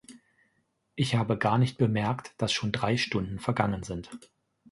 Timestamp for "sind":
3.83-4.09